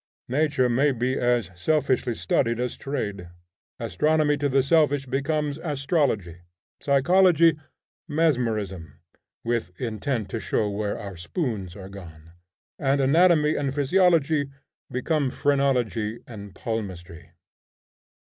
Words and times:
Nature 0.29 0.67
may 0.67 0.91
be 0.91 1.13
as 1.19 1.51
selfishly 1.55 2.15
studied 2.15 2.59
as 2.59 2.75
trade. 2.75 3.29
Astronomy 3.79 4.35
to 4.37 4.49
the 4.49 4.63
selfish 4.63 5.05
becomes 5.05 5.59
astrology; 5.59 6.37
psychology, 6.79 7.59
mesmerism 8.07 8.95
(with 9.43 9.79
intent 9.79 10.27
to 10.29 10.39
show 10.39 10.67
where 10.71 10.97
our 10.97 11.15
spoons 11.15 11.75
are 11.75 11.87
gone); 11.87 12.31
and 12.79 12.99
anatomy 12.99 13.55
and 13.55 13.75
physiology 13.75 14.49
become 14.91 15.29
phrenology 15.29 16.19
and 16.25 16.55
palmistry. 16.55 17.33